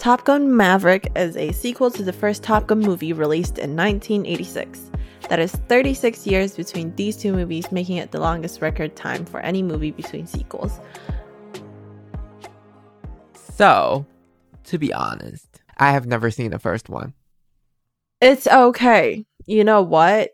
[0.00, 4.90] Top Gun Maverick is a sequel to the first Top Gun movie released in 1986.
[5.28, 9.40] That is 36 years between these two movies, making it the longest record time for
[9.40, 10.80] any movie between sequels.
[13.34, 14.06] So,
[14.64, 17.12] to be honest, I have never seen the first one.
[18.22, 19.26] It's okay.
[19.44, 20.30] You know what?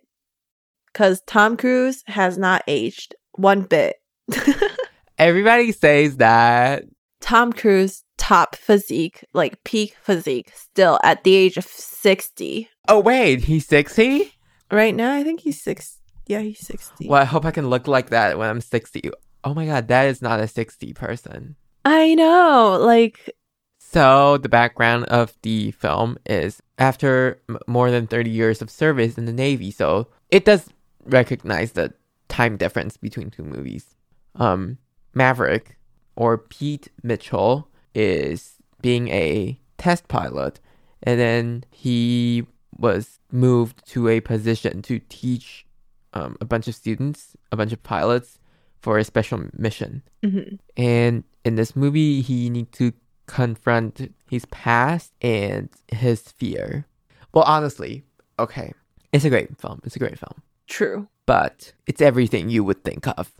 [0.92, 3.96] Because Tom Cruise has not aged one bit.
[5.18, 6.84] Everybody says that.
[7.20, 12.68] Tom Cruise, top physique, like peak physique, still at the age of 60.
[12.88, 14.32] Oh, wait, he's 60?
[14.70, 15.98] Right now, I think he's six.
[16.26, 17.08] Yeah, he's 60.
[17.08, 19.10] Well, I hope I can look like that when I'm 60.
[19.44, 21.56] Oh my god, that is not a 60 person.
[21.84, 22.78] I know.
[22.80, 23.30] Like,
[23.78, 29.16] So, the background of the film is after m- more than 30 years of service
[29.16, 30.68] in the Navy, so it does
[31.04, 31.92] recognize the
[32.28, 33.94] time difference between two movies.
[34.34, 34.78] Um,
[35.14, 35.78] Maverick,
[36.16, 40.60] or Pete Mitchell, is being a test pilot,
[41.02, 42.46] and then he
[42.78, 45.66] was moved to a position to teach
[46.12, 48.38] um, a bunch of students, a bunch of pilots,
[48.80, 50.02] for a special mission.
[50.22, 50.58] mhm.
[50.76, 52.92] And in this movie, he needs to
[53.26, 56.86] confront his past and his fear.
[57.34, 58.04] Well, honestly,
[58.38, 58.72] okay,
[59.12, 59.80] it's a great film.
[59.84, 61.08] It's a great film, true.
[61.26, 63.32] but it's everything you would think of.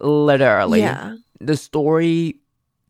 [0.00, 1.16] Literally, yeah.
[1.40, 2.40] the story,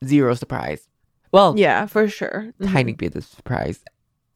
[0.04, 0.88] zero surprise.
[1.32, 2.52] Well, Yeah, for sure.
[2.60, 2.72] Mhm.
[2.72, 3.84] tiny bit of surprise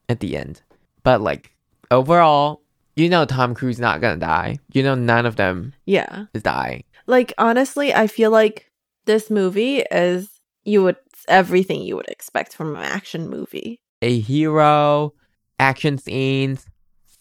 [0.09, 0.63] at the end,
[1.03, 1.55] but like
[1.91, 2.63] overall,
[2.97, 4.59] you know, Tom Cruise not gonna die.
[4.73, 6.27] You know, none of them Yeah.
[6.35, 6.85] is dying.
[7.07, 8.71] Like, honestly, I feel like
[9.07, 10.29] this movie is
[10.65, 10.97] you would
[11.29, 13.81] everything you would expect from an action movie.
[14.03, 15.15] A hero,
[15.59, 16.67] action scenes,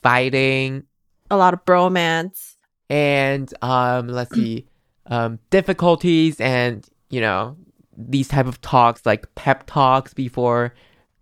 [0.01, 0.83] fighting,
[1.29, 2.55] A lot of bromance.
[2.89, 4.65] and um let's see
[5.07, 7.55] um difficulties and you know
[7.97, 10.73] these type of talks like pep talks before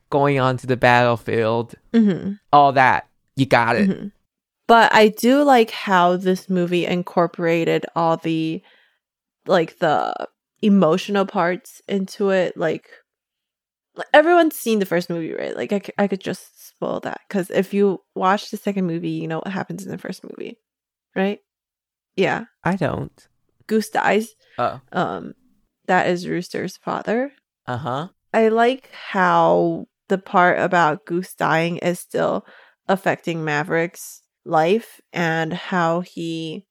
[0.10, 4.12] going on to the battlefield hmm all that you got it Mhm.
[4.68, 8.62] But I do like how this movie incorporated all the
[9.48, 10.14] like the
[10.62, 12.56] emotional parts into it.
[12.56, 12.88] Like,
[13.96, 15.56] like everyone's seen the first movie, right?
[15.56, 19.10] Like I, c- I could just spoil that because if you watch the second movie,
[19.10, 20.60] you know what happens in the first movie,
[21.16, 21.40] right?
[22.16, 23.28] Yeah, i don't
[23.66, 24.30] Goose dies.
[24.60, 25.34] oh Um,
[25.90, 27.34] that is Rooster's father.
[27.68, 32.46] uh-huh I like how the part about Goose dying is still
[32.88, 36.66] affecting Maverick's life and how he,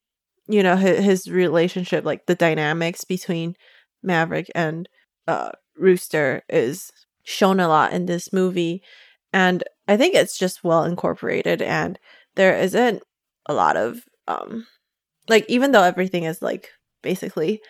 [0.46, 3.54] you know, his, his relationship, like the dynamics between
[4.02, 4.88] Maverick and
[5.26, 6.90] uh, Rooster is
[7.24, 8.82] shown a lot in this movie.
[9.32, 11.98] And I think it's just well incorporated and
[12.36, 13.02] there isn't
[13.46, 14.66] a lot of, um,
[15.28, 16.70] like, even though everything is like
[17.02, 17.60] basically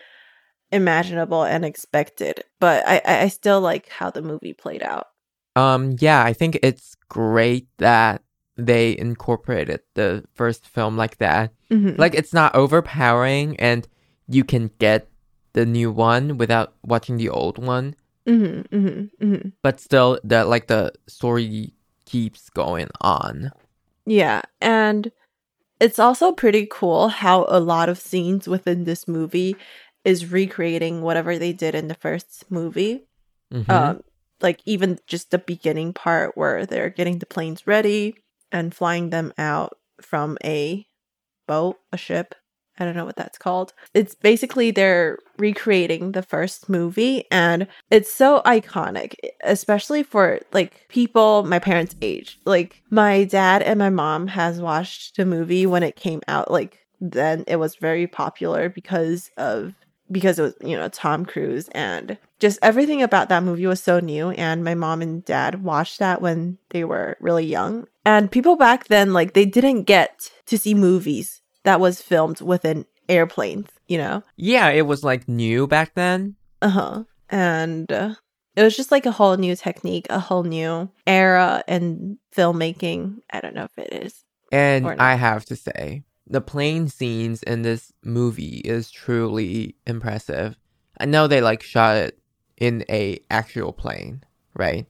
[0.70, 5.08] imaginable and expected but I, I still like how the movie played out.
[5.56, 8.22] Um yeah i think it's great that
[8.58, 11.52] they incorporated the first film like that.
[11.70, 12.00] Mm-hmm.
[12.00, 13.86] like it's not overpowering and
[14.26, 15.08] you can get
[15.52, 17.94] the new one without watching the old one.
[18.26, 21.72] Hmm hmm hmm but still the like the story
[22.04, 23.52] keeps going on.
[24.06, 25.12] Yeah and
[25.80, 29.56] it's also pretty cool how a lot of scenes within this movie
[30.04, 33.04] is recreating whatever they did in the first movie.
[33.52, 33.70] Mhm.
[33.70, 34.00] um
[34.40, 38.14] like even just the beginning part where they're getting the planes ready
[38.52, 40.86] and flying them out from a
[41.48, 42.34] boat a ship.
[42.78, 43.72] I don't know what that's called.
[43.94, 51.42] It's basically they're recreating the first movie and it's so iconic especially for like people
[51.42, 52.38] my parents age.
[52.44, 56.78] Like my dad and my mom has watched the movie when it came out like
[57.00, 59.74] then it was very popular because of
[60.10, 64.00] because it was you know Tom Cruise and just everything about that movie was so
[64.00, 67.86] new and my mom and dad watched that when they were really young.
[68.04, 72.86] And people back then like they didn't get to see movies that was filmed within
[73.08, 74.22] airplanes you know?
[74.36, 76.36] Yeah it was like new back then.
[76.62, 77.04] Uh-huh.
[77.30, 78.14] And uh,
[78.56, 83.18] it was just like a whole new technique a whole new era in filmmaking.
[83.30, 87.62] I don't know if it is And I have to say, the plane scenes in
[87.62, 90.56] this movie is truly impressive.
[91.00, 92.18] I know they like shot it
[92.56, 94.22] in a actual plane,
[94.54, 94.86] right?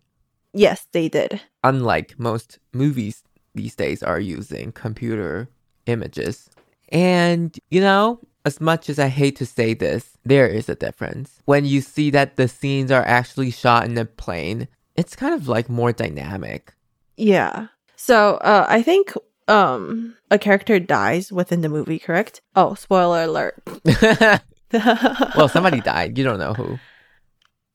[0.53, 1.41] Yes, they did.
[1.63, 3.25] unlike most movies
[3.55, 5.49] these days are using computer
[5.87, 6.49] images.
[6.91, 11.41] And, you know, as much as I hate to say this, there is a difference.
[11.45, 15.49] When you see that the scenes are actually shot in a plane, it's kind of
[15.49, 16.75] like more dynamic.
[17.17, 17.69] Yeah.
[17.97, 19.13] So uh, I think
[19.49, 22.41] um a character dies within the movie, correct?
[22.55, 23.63] Oh, spoiler alert.
[24.73, 26.19] well, somebody died.
[26.19, 26.79] You don't know who.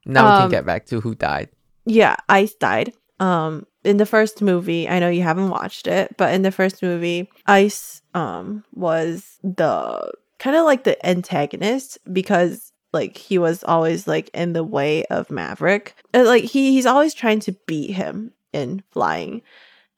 [0.05, 1.49] Now we Um, can get back to who died.
[1.85, 2.93] yeah, Ice died.
[3.19, 6.81] Um, in the first movie, I know you haven't watched it, but in the first
[6.83, 14.07] movie, Ice um was the kind of like the antagonist because like he was always
[14.07, 15.95] like in the way of Maverick.
[16.13, 19.41] Like he he's always trying to beat him in flying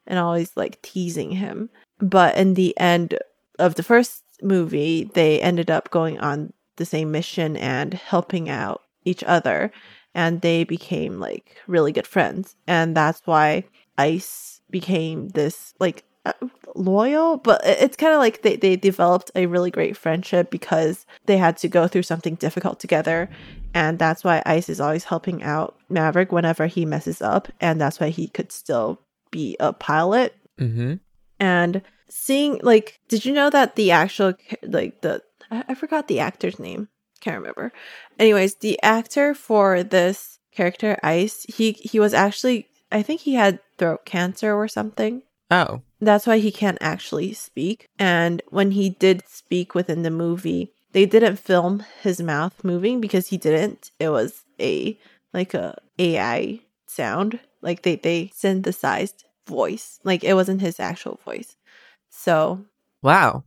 [0.08, 1.70] and always like teasing him.
[2.00, 3.18] But in the end
[3.60, 8.82] of the first movie, they ended up going on the same mission and helping out
[9.06, 9.72] each other
[10.16, 13.64] and they became like really good friends and that's why
[13.98, 16.34] ice became this like uh,
[16.74, 21.38] loyal but it's kind of like they, they developed a really great friendship because they
[21.38, 23.30] had to go through something difficult together
[23.76, 28.00] and that's why ice is always helping out maverick whenever he messes up and that's
[28.00, 29.00] why he could still
[29.36, 30.32] be a pilot.
[30.58, 30.94] Mm-hmm.
[31.38, 35.22] and seeing like did you know that the actual like the
[35.52, 36.88] I, I forgot the actor's name.
[37.20, 37.74] Can't remember.
[38.18, 43.60] Anyways the actor for this character ice he he was actually i think he had
[43.78, 45.24] throat cancer or something.
[45.52, 45.82] Oh.
[46.00, 47.88] that's why he can't actually speak.
[48.00, 53.28] And when he did speak within the movie they didn't film his mouth moving because
[53.28, 53.92] he didn't.
[54.00, 54.98] It was a
[55.34, 61.58] like a ai sound like they they synthesized voice like it wasn't his actual voice
[62.10, 62.64] so
[63.04, 63.44] Wow.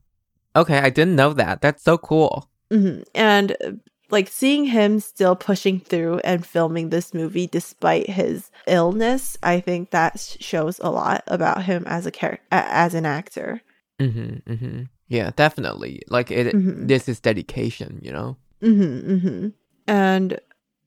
[0.55, 1.61] Okay, I didn't know that.
[1.63, 2.49] That's so cool.
[2.71, 3.05] mhm.
[3.15, 3.73] and uh,
[4.11, 9.91] like seeing him still pushing through and filming this movie despite his illness i think
[9.91, 13.61] that shows a lot about him as a character as an actor
[14.01, 14.53] Mm-hmm.
[14.53, 14.83] Mm-hmm.
[15.09, 16.03] Yeah, definitely.
[16.09, 16.55] Like it.
[16.55, 16.87] Mhm.
[16.87, 17.99] This is dedication.
[18.01, 18.37] You know.
[18.63, 19.49] Mm-hmm, mm-hmm.
[19.89, 20.39] And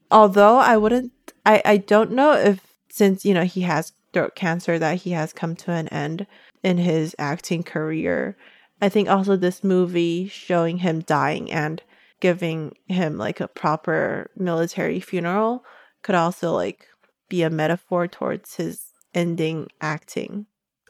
[0.10, 1.12] although I wouldn't,
[1.46, 5.34] I, I don't know if since, you know, he has throat cancer that he has
[5.34, 6.28] come to an end
[6.64, 8.36] in his acting career.
[8.82, 11.82] I think also this movie showing him dying and
[12.20, 15.64] giving him like a proper military funeral
[16.04, 16.88] could also like
[17.30, 20.46] be a metaphor towards his ending acting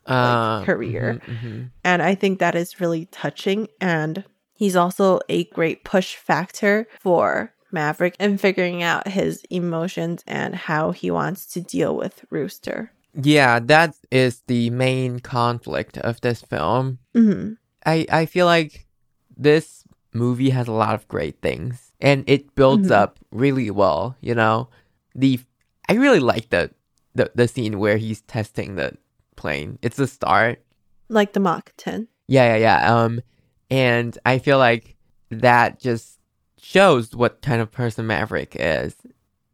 [0.05, 1.21] Uh, career.
[1.25, 1.71] mhm, mhm.
[1.83, 3.67] and I think that is really touching.
[3.79, 4.23] And
[4.55, 10.91] he's also a great push factor for Maverick and figuring out his emotions and how
[10.91, 12.91] he wants to deal with Rooster.
[13.13, 16.99] Yeah, that is the main conflict of this film.
[17.13, 17.53] hmm
[17.85, 18.85] I I feel like
[19.35, 19.83] this
[20.13, 22.95] movie has a lot of great things, and it builds Mhm.
[23.01, 24.15] up really well.
[24.21, 24.69] You know,
[25.15, 25.39] the
[25.89, 26.71] I really like the
[27.15, 28.93] the the scene where he's testing the
[29.35, 29.79] plane.
[29.81, 30.61] It's the start.
[31.09, 32.07] Like the Mach 10.
[32.27, 32.79] Yeah, yeah, yeah.
[33.03, 33.19] Um,
[33.69, 34.95] and I feel like
[35.31, 36.19] that just
[36.61, 38.95] shows what kind of person Maverick is,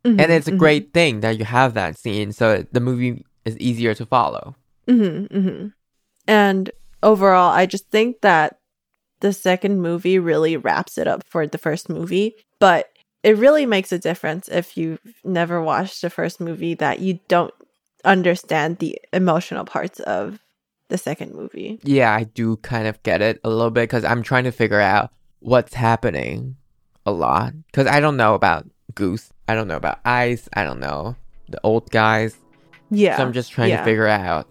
[0.04, 3.58] and it's a Mhm, great thing that you have that scene, so the movie is
[3.60, 4.56] easier to follow.
[4.88, 5.74] mhm, mhm, mhm.
[6.28, 6.72] And
[7.02, 8.58] overall, I just think that
[9.22, 12.90] the second movie really wraps it up for the first movie, but
[13.24, 17.54] it really makes a difference if you've never watched the first movie that you don't
[18.06, 20.40] understand the emotional parts of
[20.90, 21.80] the second movie.
[21.84, 24.80] Yeah, I do kind of get it a little bit because I'm trying to figure
[24.80, 26.57] out what's happening
[27.08, 29.32] a lot because I don't know about Goose.
[29.48, 30.48] I don't know about Ice.
[30.54, 31.16] I don't know
[31.50, 32.38] the old guys.
[32.92, 33.18] Yeah.
[33.18, 33.78] So I'm just trying yeah.
[33.78, 34.48] to figure out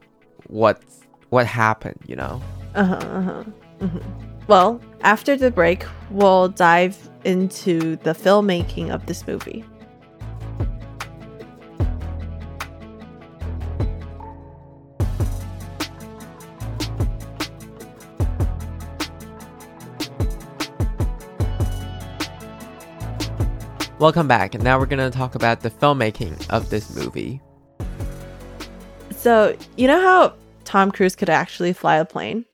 [0.48, 2.00] what's what happened.
[2.06, 2.42] You know.
[2.74, 3.44] Uh-huh, uh-huh.
[3.80, 4.02] mhm.
[4.48, 9.64] Well, after the break, we'll dive into the filmmaking of this movie.
[24.06, 27.40] Welcome back, and now we're gonna talk about the filmmaking of this movie.
[29.10, 32.44] So, you know how Tom Cruise could actually fly a plane?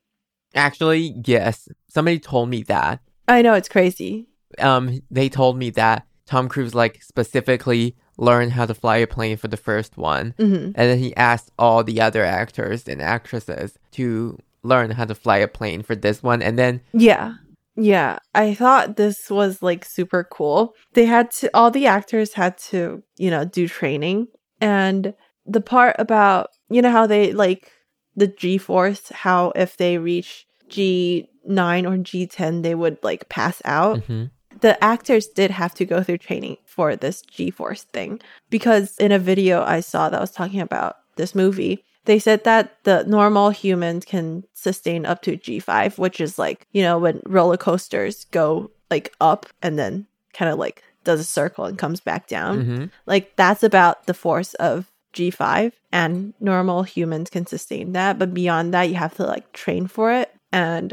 [0.55, 3.01] Actually, yes, somebody told me that.
[3.29, 4.29] I know it's crazy.
[4.61, 9.37] Um, they told me that Tom Cruise like specifically learned how to fly a plane
[9.37, 13.79] for the first one, hmm and then he asked all the other actors and actresses
[13.91, 17.35] to learn how to fly a plane for this one, and then Yeah.
[17.77, 18.19] Yeah.
[18.35, 20.75] I thought this was like super cool.
[20.95, 24.29] They had to, all the actors had to, you know, do training.
[24.61, 25.15] And
[25.47, 27.71] the part about, you know, how they like
[28.15, 34.01] the G force, how if they reach G9 or G10, they would like pass out.
[34.01, 34.31] Mhm.
[34.61, 39.11] The actors did have to go through training for this G force thing because in
[39.11, 41.85] a video I saw that was talking about this movie.
[42.05, 46.83] They said that the normal humans can sustain up to G5, which is like, you
[46.83, 51.65] know, when roller coasters go like up and then kind of like does a circle
[51.65, 52.65] and comes back down.
[52.65, 58.33] hmm Like that's about the force of G5 and normal humans can sustain that, but
[58.35, 60.93] beyond that you have to like train for it and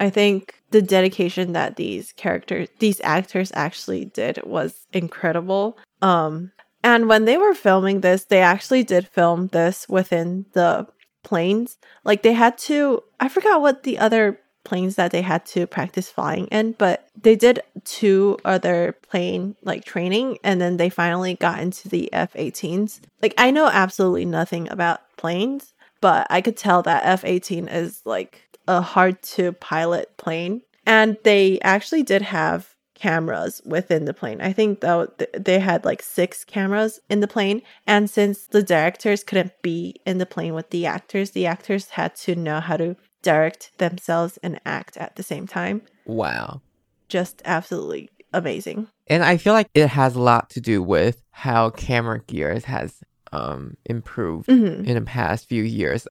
[0.00, 5.76] I think the dedication that these characters these actors actually did was incredible.
[6.00, 6.52] Um
[6.82, 10.86] and when they were filming this, they actually did film this within the
[11.22, 11.78] planes.
[12.04, 16.10] Like they had to I forgot what the other planes that they had to practice
[16.10, 21.60] flying in, but they did two other plane like training and then they finally got
[21.60, 23.00] into the F-18s.
[23.22, 28.42] Like I know absolutely nothing about planes, but I could tell that F-18 is like
[28.68, 34.40] a hard to pilot plane and they actually did have cameras within the plane.
[34.40, 39.24] I think though they had like six cameras in the plane and since the directors
[39.24, 42.96] couldn't be in the plane with the actors, the actors had to know how to
[43.22, 45.82] direct themselves and act at the same time.
[46.04, 46.60] Wow.
[47.08, 48.86] Just absolutely amazing.
[49.06, 53.00] And I feel like it has a lot to do with how camera gears has
[53.32, 54.86] um improved Mhm.
[54.86, 56.06] in the past few years.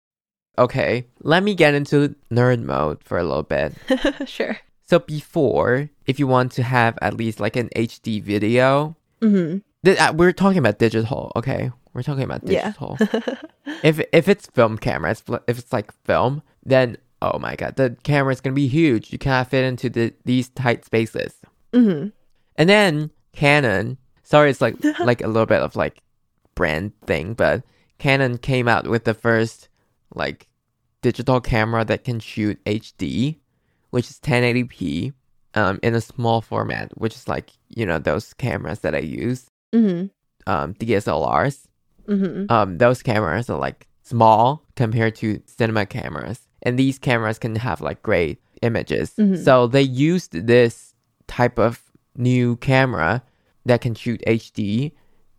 [0.57, 3.73] Okay, let me get into nerd mode for a little bit.
[4.27, 4.57] sure.
[4.89, 9.61] So before, if you want to have at least like an HD video, Mhm.
[9.85, 11.71] th- uh, we're talking about digital, okay?
[11.93, 12.73] We're talking about Yeah.
[12.73, 12.97] digital.
[13.83, 17.95] if if it's film camera, it's, if it's like film, then oh my god, the
[18.03, 19.11] camera is gonna be huge.
[19.13, 21.33] You cannot fit into the these tight spaces.
[21.71, 22.11] Mhm.
[22.55, 26.01] And then Canon, sorry, it's like like a little bit of like
[26.55, 27.61] brand thing, but
[27.99, 29.69] Canon came out with the first
[30.15, 30.47] like
[31.03, 33.37] digital camera that can shoot HD,
[33.91, 35.13] which is 1080p,
[35.55, 39.45] um, in a small format, which is like you know those cameras that I use,
[39.73, 40.09] Mhm.
[40.47, 41.67] um, DSLRs.
[42.07, 42.49] Mhm.
[42.51, 47.81] Um, those cameras are like small compared to cinema cameras, and these cameras can have
[47.81, 49.13] like great images.
[49.17, 49.37] Mhm.
[49.43, 50.93] So they used this
[51.27, 51.81] type of
[52.17, 53.21] new camera
[53.65, 54.91] that can shoot HD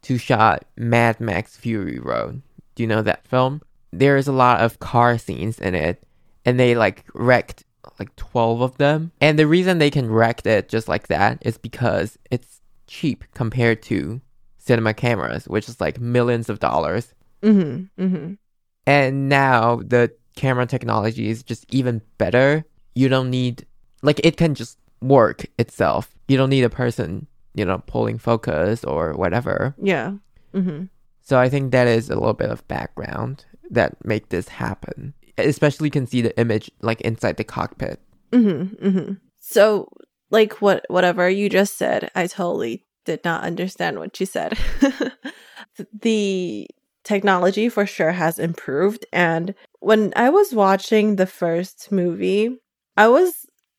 [0.02, 2.42] to shot Mad Max Fury Road.
[2.74, 3.60] Do you know that film?
[3.92, 6.02] There's a lot of car scenes in it,
[6.44, 7.64] and they like wrecked
[8.00, 9.12] like 12 of them.
[9.20, 13.82] And the reason they can wreck it just like that is because it's cheap compared
[13.84, 14.20] to
[14.58, 17.14] cinema cameras, which is like millions of dollars.
[17.42, 17.90] Mhm.
[17.98, 18.38] Mhm.
[18.86, 22.64] And now the camera technology is just even better.
[22.94, 23.66] You don't need,
[24.02, 26.14] like, it can just work itself.
[26.28, 29.74] You don't need a person, you know, pulling focus or whatever.
[29.80, 30.14] Yeah.
[30.54, 30.88] Mhm.
[31.22, 35.14] So I think that is a little bit of background that make this happen.
[35.46, 38.00] Especially can see the image like inside the cockpit.
[38.32, 38.78] Mhm.
[38.80, 39.20] Mhm.
[39.38, 39.88] So
[40.30, 44.58] like what whatever you just said, I totally did not understand what you said.
[46.02, 46.68] the
[47.04, 52.58] technology for sure has improved and when I was watching the first movie,
[52.96, 53.32] I was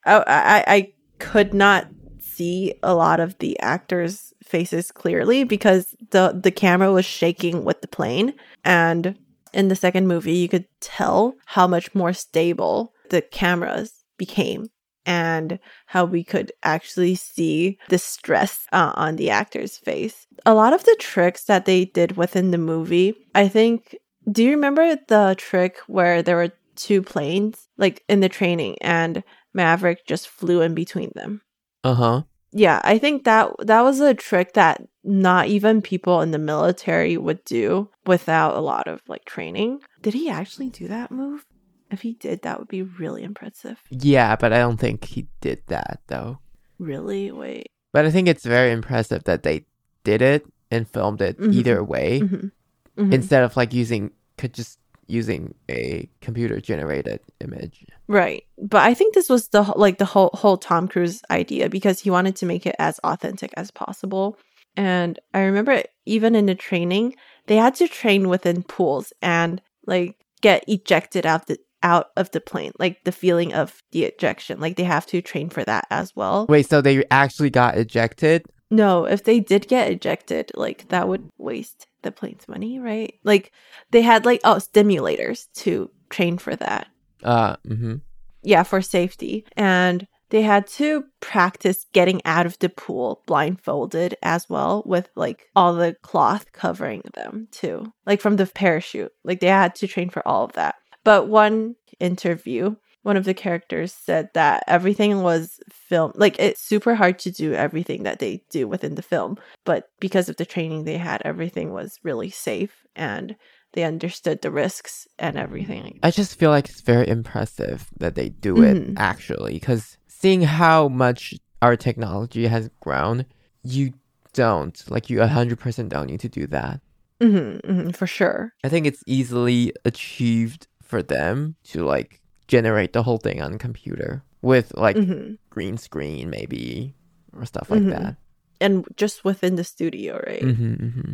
[0.05, 1.87] I I, I could not
[2.19, 7.81] see a lot of the actors' faces clearly because the the camera was shaking with
[7.81, 8.33] the plane
[8.65, 9.15] and
[9.53, 14.67] in the second movie you could tell how much more stable the cameras became
[15.05, 20.27] and how we could actually see the stress uh, on the actor's face.
[20.45, 23.95] A lot of the tricks that they did within the movie, I think.
[24.31, 29.23] Do you remember the trick where there were two planes, like in the training, and
[29.53, 31.41] Maverick just flew in between them?
[31.83, 32.21] Uh huh.
[32.53, 37.17] Yeah, I think that that was a trick that not even people in the military
[37.17, 39.81] would do without a lot of like training.
[40.01, 41.45] Did he actually do that move?
[41.89, 43.77] If he did, that would be really impressive.
[43.89, 46.39] Yeah, but I don't think he did that though.
[46.77, 47.31] Really?
[47.31, 47.67] Wait.
[47.93, 49.65] But I think it's very impressive that they
[50.03, 51.53] did it and filmed it Mhm.
[51.53, 52.51] either way Mhm.
[52.97, 53.13] Mhm.
[53.13, 54.79] instead of like using could just
[55.11, 57.85] using a computer generated image.
[58.07, 58.45] Right.
[58.57, 62.09] But I think this was the like the whole whole Tom Cruise idea because he
[62.09, 64.37] wanted to make it as authentic as possible.
[64.77, 67.15] And I remember even in the training,
[67.47, 72.41] they had to train within pools and like get ejected out the out of the
[72.41, 74.59] plane, like the feeling of the ejection.
[74.59, 76.45] Like they have to train for that as well.
[76.47, 78.45] Wait, so they actually got ejected?
[78.69, 83.15] No, if they did get ejected, like that would waste the plane's money, right?
[83.23, 83.51] Like
[83.91, 86.87] they had like oh stimulators to train for that.
[87.23, 87.95] Uh, mm-hmm.
[88.43, 89.45] yeah, for safety.
[89.55, 95.49] And they had to practice getting out of the pool blindfolded as well with like
[95.55, 97.91] all the cloth covering them too.
[98.05, 99.11] Like from the parachute.
[99.23, 100.75] Like they had to train for all of that.
[101.03, 106.95] But one interview, one of the characters said that everything was filmed like it's super
[106.95, 110.83] hard to do everything that they do within the film, but because of the training
[110.83, 113.35] they had, everything was really safe and
[113.73, 115.99] they understood the risks and everything.
[116.03, 118.93] I just feel like it's very impressive that they do it Mhm.
[118.97, 123.25] actually, because seeing how much our technology has grown,
[123.63, 123.93] you
[124.33, 126.79] don't like you 100% don't need to do that.
[127.21, 128.53] hmm hmm for sure.
[128.63, 132.20] I think it's easily achieved for them to like
[132.51, 136.93] generate the whole thing on computer with like hmm green screen maybe
[137.33, 137.89] or stuff like Mhm.
[137.89, 138.15] that.
[138.59, 140.43] And just within the studio, right?
[140.43, 141.13] hmm hmm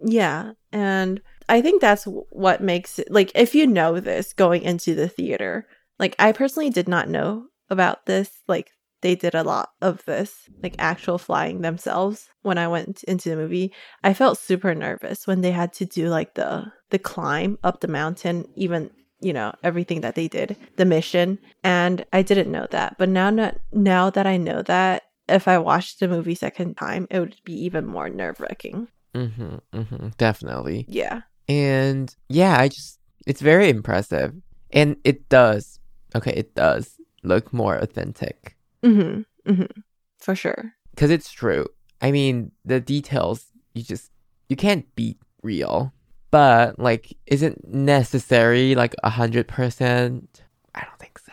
[0.00, 0.52] Yeah.
[0.72, 5.08] And I think that's what makes it like if you know this going into the
[5.08, 5.66] theater,
[5.98, 8.30] like I personally did not know about this.
[8.48, 8.70] Like
[9.02, 13.36] they did a lot of this, like actual flying themselves when I went into the
[13.36, 13.72] movie.
[14.02, 17.88] I felt super nervous when they had to do like the the climb up the
[17.88, 18.90] mountain, even
[19.26, 21.40] you know, everything that they did, the mission.
[21.64, 22.94] And I didn't know that.
[22.96, 27.08] But now not now that I know that, if I watched the movie second time,
[27.10, 28.86] it would be even more nerve wracking.
[29.14, 30.84] hmm hmm Definitely.
[30.88, 31.22] Yeah.
[31.48, 34.32] And yeah, I just it's very impressive.
[34.70, 35.80] And it does
[36.14, 38.56] okay, it does look more authentic.
[38.84, 39.50] Mm-hmm.
[39.50, 39.80] Mm-hmm.
[40.20, 40.72] For sure.
[40.96, 41.66] Cause it's true.
[42.00, 44.12] I mean, the details you just
[44.48, 45.92] you can't beat real.
[46.36, 50.42] But like isn't necessary like a hundred percent?
[50.74, 51.32] I don't think so.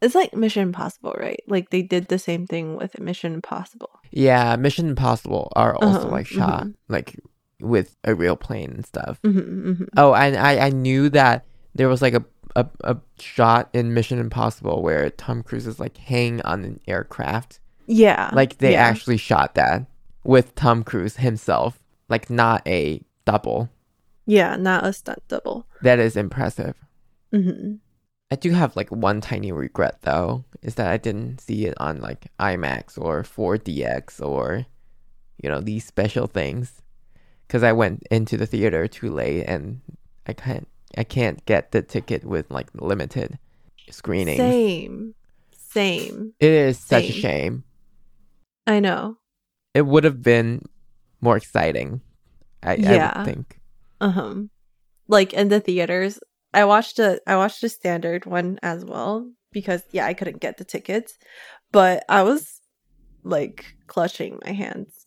[0.00, 1.40] It's like Mission Impossible, right?
[1.46, 3.90] Like they did the same thing with Mission Impossible.
[4.10, 7.14] Yeah, Mission Impossible are also Uh-huh, like shot like
[7.60, 9.22] with a real plane and stuff.
[9.22, 9.84] Mm-hmm, mm-hmm.
[9.96, 12.24] Oh, and I, I knew that there was like a,
[12.56, 17.60] a, a shot in Mission Impossible where Tom Cruise is like hanging on an aircraft.
[17.86, 18.30] Yeah.
[18.32, 18.82] Like they yeah.
[18.82, 19.86] actually shot that
[20.24, 21.78] with Tom Cruise himself,
[22.08, 23.70] like not a double.
[24.26, 25.66] Yeah, not a stunt double.
[25.82, 26.74] That is impressive.
[27.32, 27.74] Mm-hmm.
[28.30, 32.00] I do have like one tiny regret though, is that I didn't see it on
[32.00, 34.64] like IMAX or 4DX or,
[35.42, 36.80] you know, these special things.
[37.46, 39.80] Because I went into the theater too late and
[40.26, 43.38] I can't I can't get the ticket with like limited
[43.90, 44.36] screening.
[44.38, 45.14] Same.
[45.54, 46.32] Same.
[46.38, 47.64] It is such a shame.
[48.66, 49.16] I know.
[49.74, 50.62] It would have been
[51.20, 52.00] more exciting.
[52.62, 53.18] I, I Yeah.
[53.18, 53.58] would think.
[54.02, 54.34] Uh-huh.
[55.08, 56.18] Like in the theaters,
[56.52, 60.58] I watched a I watched a standard one as well because yeah, I couldn't get
[60.58, 61.18] the tickets,
[61.70, 62.60] but I was
[63.22, 65.06] like clutching my hands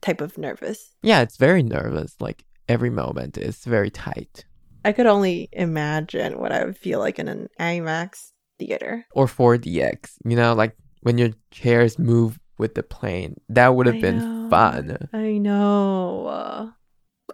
[0.00, 0.94] type of nervous.
[1.02, 2.16] Yeah, it's very nervous.
[2.20, 4.44] Like every moment is very tight.
[4.84, 9.06] I could only imagine what I would feel like in an IMAX theater.
[9.12, 13.36] Or 4DX, you know, like when your chairs move with the plane.
[13.48, 14.48] That would have been know.
[14.48, 15.08] fun.
[15.12, 16.72] I know.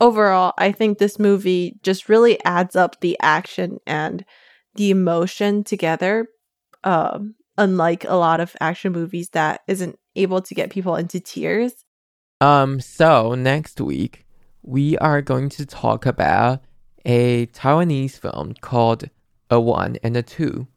[0.01, 4.25] Overall, I think this movie just really adds up the action and
[4.75, 6.29] the emotion together.
[6.85, 11.73] Um, unlike a lot of action movies that isn't able to get people into tears.
[12.41, 14.25] Um, so next week
[14.63, 16.63] we are going to talk about
[17.05, 19.11] a Taiwanese film called
[19.51, 20.69] A One and a Two.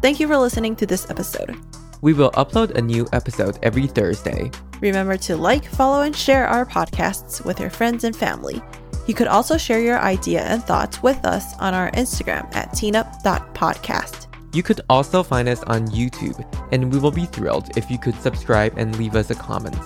[0.00, 1.56] Thank you for listening to this episode.
[2.02, 4.50] We will upload a new episode every Thursday.
[4.80, 8.60] Remember to like, follow, and share our podcasts with your friends and family.
[9.06, 14.26] You could also share your idea and thoughts with us on our Instagram at teenup.podcast.
[14.52, 18.20] You could also find us on YouTube, and we will be thrilled if you could
[18.20, 19.78] subscribe and leave us a comment.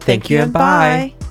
[0.00, 1.14] Thank, you and bye.
[1.18, 1.26] bye.